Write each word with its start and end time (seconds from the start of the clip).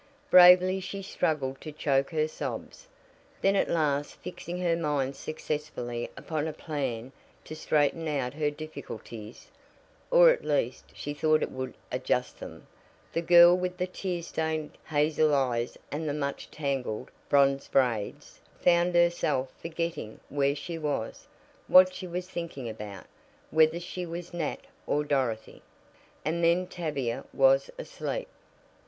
Bravely 0.31 0.79
she 0.79 1.03
struggled 1.03 1.61
to 1.61 1.71
choke 1.71 2.09
her 2.09 2.27
sobs; 2.27 2.87
then 3.43 3.55
at 3.55 3.69
last 3.69 4.15
fixing 4.15 4.57
her 4.59 4.75
mind 4.75 5.15
successfully 5.15 6.09
upon 6.17 6.47
a 6.47 6.53
plan 6.53 7.11
to 7.43 7.55
straighten 7.55 8.07
out 8.07 8.33
her 8.33 8.49
difficulties 8.49 9.51
(or, 10.09 10.31
at 10.31 10.43
least, 10.43 10.85
she 10.95 11.13
thought 11.13 11.43
it 11.43 11.51
would 11.51 11.75
adjust 11.91 12.39
them), 12.39 12.65
the 13.13 13.21
girl 13.21 13.55
with 13.55 13.77
the 13.77 13.85
tear 13.85 14.23
stained, 14.23 14.75
hazel 14.87 15.35
eyes 15.35 15.77
and 15.91 16.09
the 16.09 16.15
much 16.15 16.49
tangled, 16.49 17.11
bronze 17.29 17.67
braids, 17.67 18.41
found 18.59 18.95
herself 18.95 19.53
forgetting 19.61 20.19
where 20.29 20.55
she 20.55 20.79
was, 20.79 21.27
what 21.67 21.93
she 21.93 22.07
was 22.07 22.27
thinking 22.27 22.67
about, 22.67 23.05
whether 23.51 23.79
she 23.79 24.07
was 24.07 24.33
Nat 24.33 24.61
or 24.87 25.03
Dorothy. 25.03 25.61
And 26.25 26.43
then 26.43 26.65
Tavia 26.65 27.23
was 27.31 27.69
asleep. 27.77 28.29